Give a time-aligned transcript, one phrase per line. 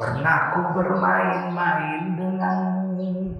[0.00, 3.36] Pernah ku bermain-main denganmu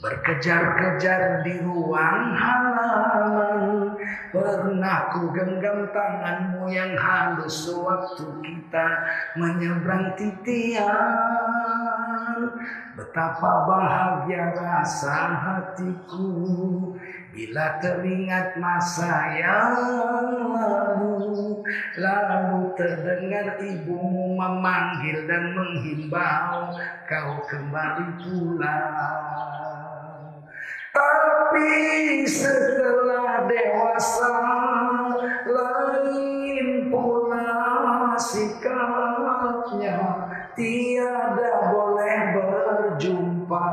[0.00, 3.92] Berkejar-kejar di ruang halaman.
[4.32, 8.88] Pernah ku genggam tanganmu yang halus Sewaktu kita
[9.36, 10.88] menyeberang titian.
[12.96, 16.28] Betapa bahagia rasa hatiku
[17.32, 19.76] Bila teringat masa yang
[20.52, 21.60] lalu.
[22.00, 26.72] Lalu terdengar ibumu memanggil dan menghimbau
[27.08, 29.91] Kau kembali pulang
[30.92, 31.72] Tapi
[32.28, 34.36] setelah dewasa
[35.48, 39.96] Lain pula sikapnya
[40.52, 43.68] Tiada boleh berjumpa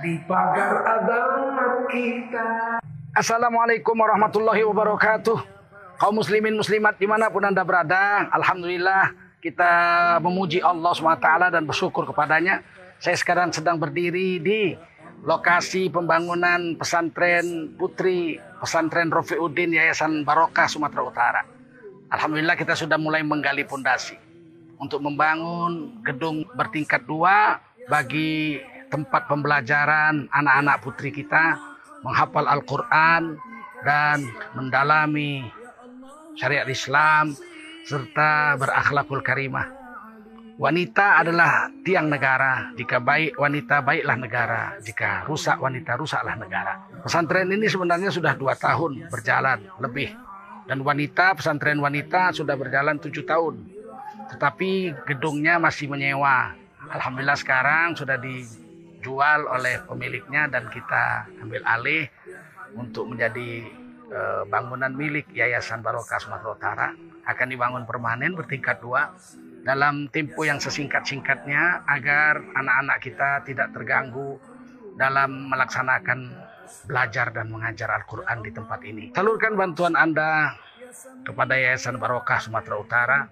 [0.00, 2.80] di pagar adat kita.
[3.12, 5.36] Assalamualaikum warahmatullahi wabarakatuh.
[6.00, 9.12] Kaum muslimin muslimat di mana pun anda berada, Alhamdulillah
[9.44, 9.68] kita
[10.24, 12.64] memuji Allah SWT dan bersyukur kepadanya.
[12.96, 14.74] Saya sekarang sedang berdiri di
[15.24, 21.42] lokasi pembangunan pesantren putri pesantren Rofiuddin Yayasan Barokah Sumatera Utara.
[22.08, 24.16] Alhamdulillah kita sudah mulai menggali pondasi
[24.78, 27.60] untuk membangun gedung bertingkat dua
[27.90, 31.60] bagi tempat pembelajaran anak-anak putri kita
[32.00, 33.36] menghafal Al-Quran
[33.84, 34.24] dan
[34.56, 35.44] mendalami
[36.38, 37.34] syariat Islam
[37.84, 39.66] serta berakhlakul karimah.
[40.58, 42.74] Wanita adalah tiang negara.
[42.74, 44.62] Jika baik wanita, baiklah negara.
[44.82, 46.82] Jika rusak wanita, rusaklah negara.
[46.98, 50.10] Pesantren ini sebenarnya sudah dua tahun berjalan lebih.
[50.66, 53.70] Dan wanita, pesantren wanita sudah berjalan tujuh tahun.
[54.34, 56.50] Tetapi gedungnya masih menyewa.
[56.90, 62.10] Alhamdulillah sekarang sudah dijual oleh pemiliknya dan kita ambil alih
[62.74, 63.62] untuk menjadi
[64.10, 66.88] eh, bangunan milik Yayasan Barokah Sumatera Utara.
[67.30, 69.14] Akan dibangun permanen bertingkat dua
[69.68, 74.40] dalam tempo yang sesingkat-singkatnya agar anak-anak kita tidak terganggu
[74.96, 76.32] dalam melaksanakan
[76.88, 79.12] belajar dan mengajar Al-Quran di tempat ini.
[79.12, 80.56] Salurkan bantuan Anda
[81.20, 83.28] kepada Yayasan Barokah Sumatera Utara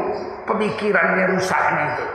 [0.48, 2.08] pemikirannya rusaknya itu?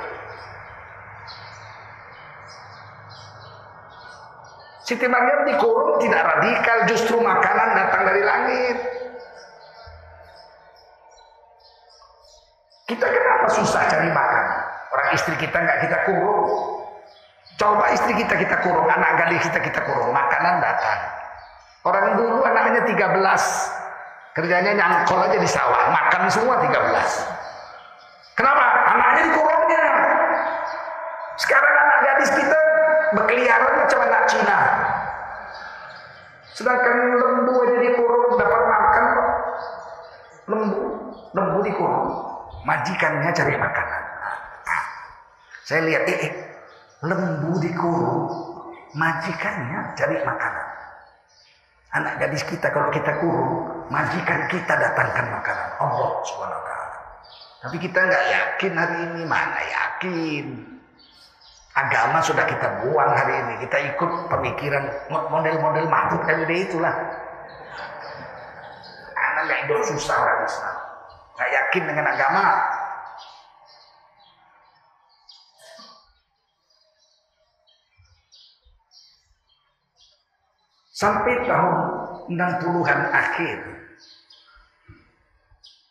[4.89, 8.77] Siti Maryam dikurung tidak radikal, justru makanan datang dari langit.
[12.89, 14.47] Kita kenapa susah cari makan?
[14.89, 16.86] Orang istri kita nggak kita kurung.
[17.57, 21.01] Coba istri kita kita kurung, anak gadis kita kita kurung, makanan datang.
[21.89, 23.17] Orang dulu anaknya 13,
[24.37, 26.77] kerjanya nyangkol aja di sawah, makan semua 13.
[28.37, 28.67] Kenapa?
[28.93, 29.85] Anaknya dikurungnya.
[31.41, 32.61] Sekarang anak gadis kita
[33.17, 34.59] berkeliaran macam anak Cina.
[36.53, 39.07] Sedangkan lembu aja dikurung dapat makan.
[40.45, 40.81] Lembu,
[41.33, 42.09] lembu dikurung.
[42.69, 44.03] Majikannya cari makanan.
[44.69, 44.85] Nah,
[45.65, 46.33] saya lihat, eh, eh,
[47.05, 48.25] lembu dikurung,
[48.97, 50.67] majikannya cari makanan.
[51.97, 55.69] Anak gadis kita kalau kita kurung, majikan kita datangkan makanan.
[55.81, 56.99] Allah subhanahu wa ta'ala.
[57.67, 60.47] Tapi kita nggak yakin hari ini, mana yakin.
[61.77, 63.55] Agama sudah kita buang hari ini.
[63.69, 66.93] Kita ikut pemikiran model-model Mahfud MD itulah.
[69.13, 70.77] Anak nggak hidup susah orang Islam.
[71.37, 72.45] Nggak yakin dengan agama.
[80.97, 81.77] Sampai tahun
[82.33, 83.59] 60-an akhir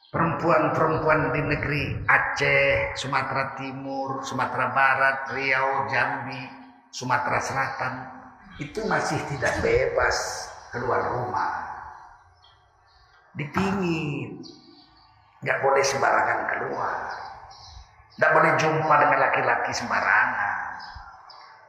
[0.10, 6.42] perempuan-perempuan di negeri Aceh, Sumatera Timur, Sumatera Barat, Riau, Jambi,
[6.90, 7.94] Sumatera Selatan
[8.58, 11.54] itu masih tidak bebas keluar rumah.
[13.38, 14.42] Dipingin,
[15.46, 16.98] nggak boleh sembarangan keluar,
[18.18, 20.58] nggak boleh jumpa dengan laki-laki sembarangan.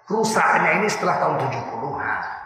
[0.09, 2.46] Rusaknya ini setelah tahun 70-an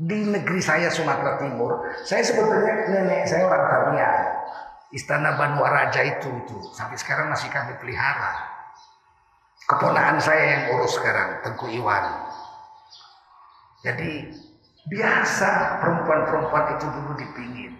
[0.00, 4.20] di negeri saya Sumatera Timur, saya sebetulnya nenek saya orang Tamiang.
[4.96, 8.48] Istana Banu Raja itu itu sampai sekarang masih kami pelihara.
[9.68, 12.26] Keponakan saya yang urus sekarang, Tengku Iwan.
[13.84, 14.34] Jadi
[14.88, 17.72] biasa perempuan-perempuan itu dulu dipingin.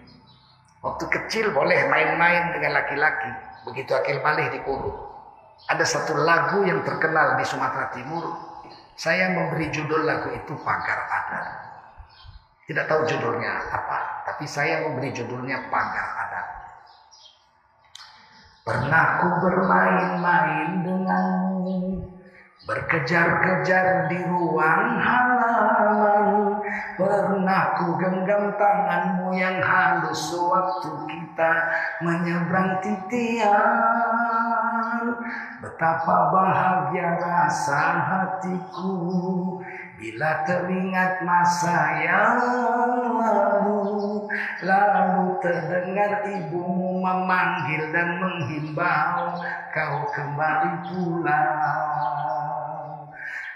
[0.85, 3.31] Waktu kecil boleh main-main dengan laki-laki.
[3.65, 4.97] Begitu akil balik dikurung.
[5.67, 8.23] Ada satu lagu yang terkenal di Sumatera Timur.
[8.95, 11.70] Saya memberi judul lagu itu Pagar Adat.
[12.71, 16.47] Tidak tahu judulnya apa, tapi saya memberi judulnya Pagar Adat.
[18.63, 21.99] Pernah ku bermain-main denganmu,
[22.63, 26.63] berkejar-kejar di ruang halaman.
[26.95, 31.53] Pernah ku genggam tanganmu yang halus sewaktu kita
[32.07, 33.51] menyeberang titian.
[35.59, 39.59] Betapa bahagia rasa hatiku
[40.01, 42.41] Bila teringat masa yang
[43.21, 44.25] lalu
[44.65, 49.37] Lalu terdengar ibumu memanggil dan menghimbau
[49.69, 51.53] Kau kembali pulang.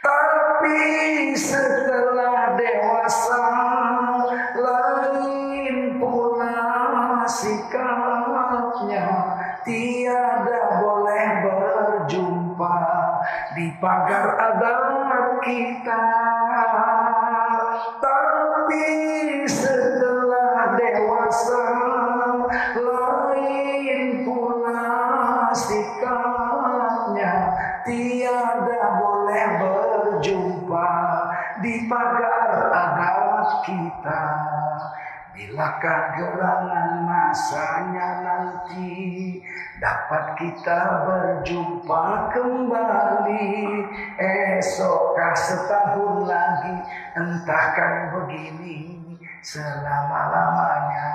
[0.06, 3.50] Tapi setelah dewasa
[4.54, 6.62] Lain pula
[7.26, 9.10] sikapnya.
[9.66, 12.78] Tiada boleh berjumpa
[13.58, 15.15] Di pagar adat
[15.46, 16.06] kita.
[18.02, 18.86] Tapi
[19.46, 21.66] setelah dewasa
[22.76, 24.90] Lain pula
[25.54, 27.34] sikapnya.
[27.86, 30.90] Tiada boleh berjumpa
[31.62, 34.24] Di pagar adat kita.
[35.36, 37.65] Bilakah gerangan masanya nanti
[39.86, 43.46] Dapat kita berjumpa kembali.
[44.18, 46.74] Esokkah setahun lagi
[47.14, 48.98] Entahkan begini
[49.46, 51.10] selama-lamanya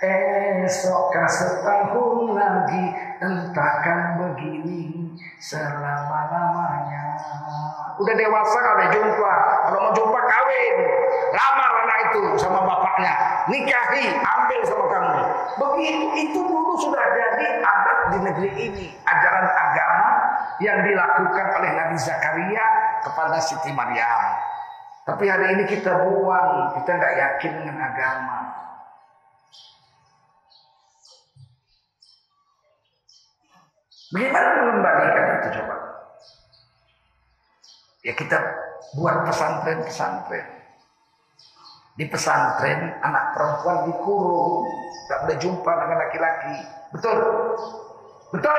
[0.00, 2.84] Esokkah setahun lagi
[3.20, 7.20] Entahkan begini selama-lamanya.
[8.00, 9.34] Udah dewasa kalau jumpa?
[9.68, 10.76] Kalau mau jumpa kawin.
[11.36, 13.12] Lamar anak itu sama bapaknya.
[13.52, 15.20] Nikahi, ambil sama kamu.
[15.60, 18.86] Begitu itu dulu sudah jadi adat di negeri ini.
[19.04, 20.10] Ajaran agama
[20.64, 22.66] yang dilakukan oleh Nabi Zakaria
[23.04, 24.20] kepada Siti Maryam.
[25.04, 26.72] Tapi hari ini kita buang.
[26.80, 28.69] Kita nggak yakin dengan agama
[34.10, 35.76] Bagaimana mengembalikan itu coba?
[38.02, 38.38] Ya kita
[38.98, 40.46] buat pesantren-pesantren.
[41.94, 44.66] Di pesantren anak perempuan dikurung,
[45.06, 46.56] tak boleh jumpa dengan laki-laki.
[46.90, 47.18] Betul?
[48.34, 48.58] Betul?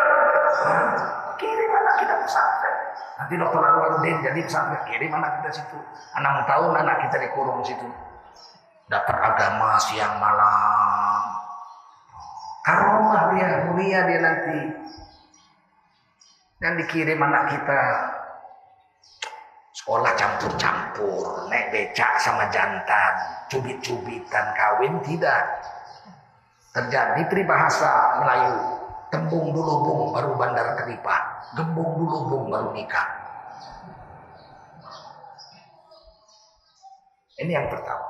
[1.36, 2.75] Kirim anak kita pesantren.
[3.19, 5.77] Nanti dokter Anwaruddin jadi pesantren, kirim anak kita situ.
[6.15, 7.88] Enam tahun anak kita dikurung situ.
[8.88, 11.24] Dapat agama siang malam.
[12.62, 14.60] Karomah dia, mulia dia nanti.
[16.62, 17.82] Dan dikirim anak kita
[19.82, 23.13] sekolah campur-campur, naik becak sama jantan,
[23.50, 25.41] cubit-cubitan, kawin tidak.
[26.70, 28.56] Terjadi peribahasa Melayu,
[29.10, 33.10] tembung dulu bung baru bandar keripat, gembung dulu bung baru nikah.
[37.41, 38.06] Ini yang pertama.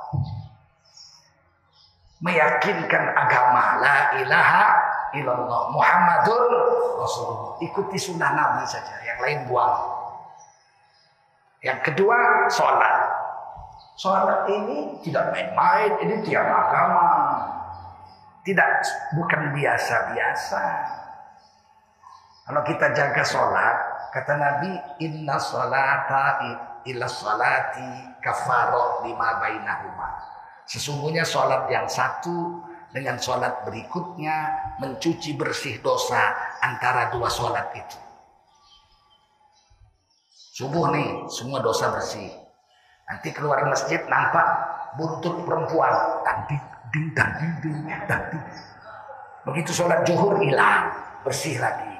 [2.20, 4.66] Meyakinkan agama la ilaha
[5.16, 6.44] illallah Muhammadun
[7.00, 7.58] Rasulullah.
[7.62, 10.02] Ikuti sunnah Nabi saja, yang lain buang.
[11.62, 12.18] Yang kedua,
[12.50, 12.96] sholat.
[13.94, 17.10] Sholat ini tidak main-main, ini tiap agama.
[18.42, 18.70] Tidak,
[19.14, 20.64] bukan biasa-biasa.
[22.42, 23.76] Kalau kita jaga sholat,
[24.10, 24.74] kata Nabi,
[25.06, 26.42] Inna sholata
[26.82, 30.10] illa sholati kafaroh lima bainahuma.
[30.66, 32.58] Sesungguhnya sholat yang satu
[32.92, 34.36] dengan sholat berikutnya
[34.78, 37.98] mencuci bersih dosa antara dua sholat itu.
[40.52, 42.28] Subuh nih, semua dosa bersih.
[43.08, 44.44] Nanti keluar masjid nampak
[45.00, 46.20] buntut perempuan.
[46.20, 46.56] Tadi,
[46.92, 48.38] ding, tadi, ding, tadi.
[49.48, 50.92] Begitu sholat zuhur hilang,
[51.24, 51.96] bersih lagi.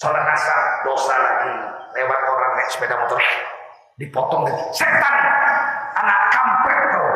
[0.00, 1.54] Sholat asar, dosa lagi.
[1.96, 3.20] Lewat orang naik sepeda motor,
[4.00, 4.64] dipotong lagi.
[4.72, 5.16] Setan,
[5.96, 7.15] anak kampret kau.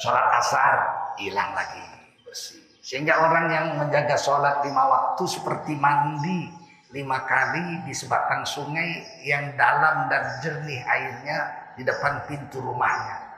[0.00, 0.74] Sholat asar
[1.20, 1.84] hilang lagi
[2.24, 2.60] bersih.
[2.80, 6.48] Sehingga orang yang menjaga sholat lima waktu seperti mandi
[6.90, 11.38] lima kali di sebatang sungai yang dalam dan jernih airnya
[11.78, 13.30] di depan pintu rumahnya.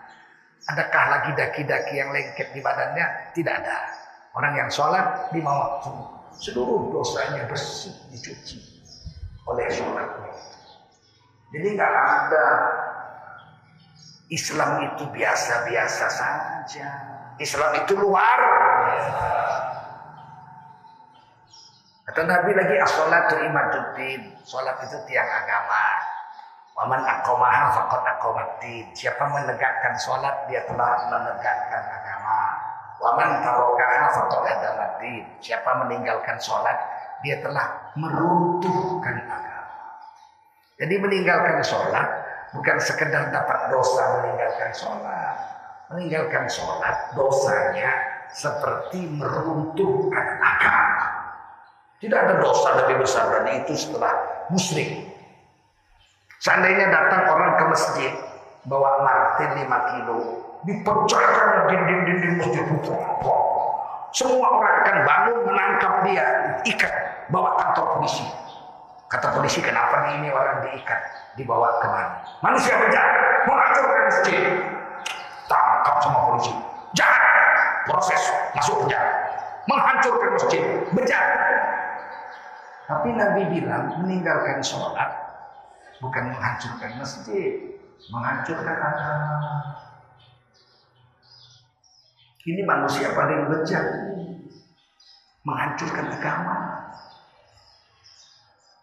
[0.73, 3.35] Adakah lagi daki-daki yang lengket di badannya?
[3.35, 3.78] Tidak ada.
[4.32, 5.92] Orang yang sholat lima waktu,
[6.38, 8.62] seluruh dosanya bersih dicuci
[9.44, 10.32] oleh sholatnya.
[11.52, 12.47] Jadi nggak ada
[14.33, 16.89] Islam itu biasa-biasa saja.
[17.37, 18.41] Islam itu luar
[22.03, 24.37] Kata Nabi lagi as-salatu imaduddin.
[24.43, 25.85] Salat itu tiang agama.
[26.77, 28.91] Waman aqamaha faqad aqamaddin.
[28.93, 32.41] Siapa menegakkan salat dia telah menegakkan agama.
[33.01, 35.25] Waman tarakaha faqad adamaddin.
[35.39, 36.75] Siapa meninggalkan salat
[37.23, 39.62] dia telah meruntuhkan agama.
[40.83, 42.09] Jadi meninggalkan sholat
[42.52, 45.37] bukan sekedar dapat dosa meninggalkan sholat.
[45.92, 47.90] Meninggalkan sholat dosanya
[48.32, 51.04] seperti meruntuhkan agama.
[52.00, 54.11] Tidak ada dosa lebih besar dari itu setelah
[54.49, 55.12] musyrik.
[56.42, 58.12] Seandainya datang orang ke masjid
[58.66, 60.18] bawa martil 5 kilo,
[60.66, 62.64] dipecahkan dinding-dinding masjid
[64.12, 66.26] Semua orang akan bangun menangkap dia,
[66.66, 66.94] ikat,
[67.30, 68.26] bawa kantor polisi.
[69.12, 71.00] Kata polisi, kenapa ini orang diikat,
[71.37, 72.25] dibawa ke mana?
[72.40, 74.42] Manusia berjalan, menghancurkan masjid.
[75.45, 76.52] Tangkap sama polisi.
[76.97, 77.23] Jangan
[77.85, 78.23] proses
[78.57, 79.12] masuk penjara.
[79.69, 80.62] Menghancurkan masjid,
[80.97, 81.40] berjalan.
[82.88, 85.12] Tapi Nabi bilang meninggalkan sholat
[86.00, 87.78] bukan menghancurkan masjid,
[88.09, 89.52] menghancurkan agama.
[92.42, 93.87] Ini manusia paling bejat.
[95.47, 96.82] Menghancurkan agama.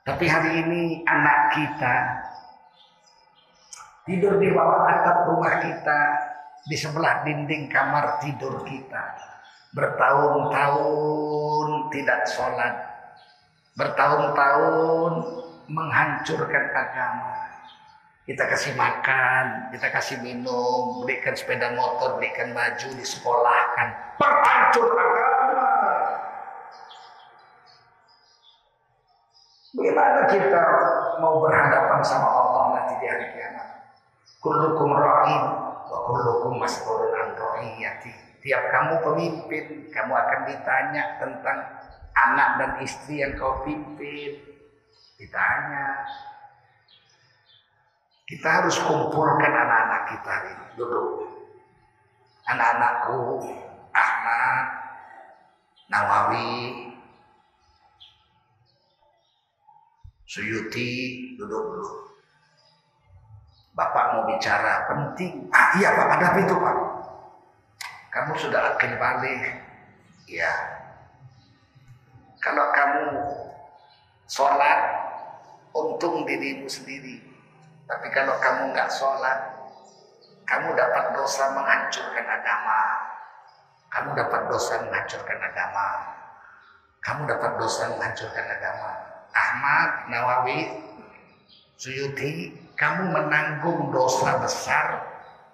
[0.08, 1.96] Tapi hari ini anak kita
[4.10, 6.00] tidur di bawah atap rumah kita,
[6.66, 9.04] di sebelah dinding kamar tidur kita.
[9.78, 12.74] Bertahun-tahun tidak sholat.
[13.78, 15.14] Bertahun-tahun
[15.70, 17.38] menghancurkan agama.
[18.26, 24.18] Kita kasih makan, kita kasih minum, berikan sepeda motor, berikan baju, disekolahkan.
[24.22, 25.29] Perhancur agama.
[29.70, 30.64] Bagaimana kita
[31.22, 33.68] mau berhadapan sama Allah nanti di hari kiamat?
[34.42, 35.44] Kullukum ra'in
[35.86, 37.10] wa kullukum mas'ulun.
[38.40, 41.60] Tiap kamu pemimpin, kamu akan ditanya tentang
[42.16, 44.40] anak dan istri yang kau pimpin.
[45.20, 46.08] Ditanya,
[48.24, 50.66] kita harus kumpulkan anak-anak kita ini.
[50.80, 51.08] Duduk.
[52.48, 53.44] Anak-anakku,
[53.92, 54.66] Ahmad,
[55.92, 56.89] Nawawi,
[60.30, 60.90] Suyuti,
[61.42, 61.90] duduk dulu.
[63.74, 65.50] Bapak mau bicara penting.
[65.50, 66.78] Ah iya Pak, ada itu Pak?
[68.14, 69.42] Kamu sudah akan balik.
[70.30, 70.54] Ya.
[72.46, 73.04] Kalau kamu
[74.30, 74.80] sholat,
[75.74, 77.26] untung dirimu sendiri.
[77.90, 79.50] Tapi kalau kamu nggak sholat,
[80.46, 82.82] kamu dapat dosa menghancurkan agama.
[83.90, 85.90] Kamu dapat dosa menghancurkan agama.
[87.02, 89.09] Kamu dapat dosa menghancurkan agama.
[89.34, 90.60] Ahmad Nawawi
[91.80, 95.00] Suyuti, kamu menanggung dosa besar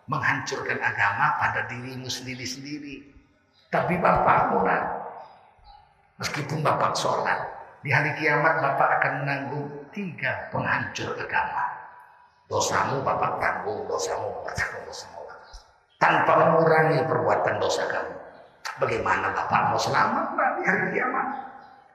[0.09, 3.05] menghancurkan agama pada dirimu sendiri-sendiri.
[3.69, 4.83] Tapi bapakmu nak,
[6.17, 7.45] meskipun bapak sholat,
[7.85, 11.63] di hari kiamat bapak akan menanggung tiga penghancur agama.
[12.49, 15.25] Dosamu bapak tanggung, dosamu bapak tanggung, dosamu
[16.05, 18.15] tanpa mengurangi perbuatan dosa kamu.
[18.77, 20.25] Bagaimana bapak mau selamat
[20.59, 21.27] di hari kiamat?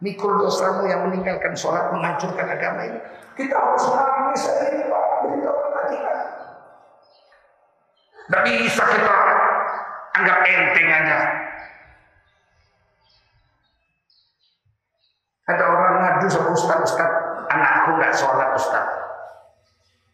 [0.01, 3.01] Mikul dosamu yang meninggalkan sholat menghancurkan agama ini.
[3.37, 5.05] Kita harus menangis ini Pak.
[5.29, 5.59] Beritahu
[5.93, 6.15] kita.
[8.25, 9.17] Tidak bisa kita
[10.17, 11.19] anggap enteng aja.
[15.51, 17.11] Ada orang ngadu sama Ustaz, Ustaz,
[17.53, 18.87] anakku nggak sholat Ustaz.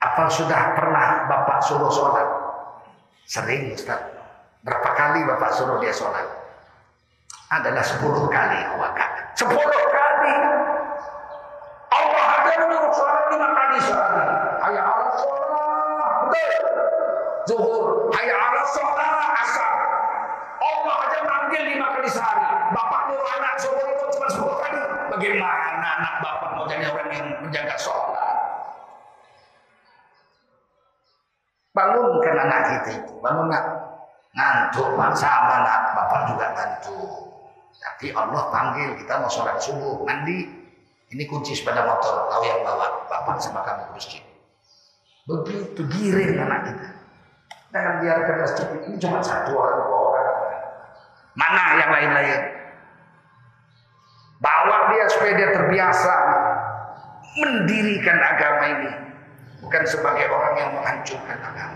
[0.02, 2.26] Apa sudah pernah Bapak suruh sholat?
[3.28, 4.02] Sering Ustaz.
[4.66, 6.26] Berapa kali Bapak suruh dia sholat?
[7.52, 9.05] Adalah sepuluh kali wakak.
[9.36, 10.34] Sepuluh kali.
[11.92, 12.24] Allah
[12.56, 14.24] menyuruh sholat lima kali sehari.
[14.64, 16.32] Hayya ala sholat.
[17.44, 18.08] Zuhur.
[18.16, 19.12] Hayya ala sholat.
[19.44, 19.72] Asar.
[20.56, 22.48] Allah aja manggil lima kali sehari.
[22.72, 24.80] Bapak nyuruh anak suruh itu cuma sepuluh kali.
[25.12, 28.36] Bagaimana anak bapak mau jadi orang yang menjaga sholat?
[31.76, 33.12] Bangunkan anak kita itu.
[33.20, 33.64] Bangun nak.
[34.32, 35.92] Ngantuk sama nak.
[35.92, 37.35] Bapak juga ngantuk.
[37.80, 40.44] Tapi Allah panggil kita mau sholat subuh, mandi.
[41.06, 44.22] Ini kunci sepeda motor, tahu yang bawa bapak sama kamu ke masjid.
[45.26, 46.88] Begitu giring anak kita.
[47.70, 50.26] Jangan biarkan masjid ini cuma satu orang dua orang.
[51.36, 52.40] Mana yang lain-lain?
[54.42, 56.14] Bawa dia supaya dia terbiasa
[57.36, 58.92] mendirikan agama ini.
[59.60, 61.75] Bukan sebagai orang yang menghancurkan agama.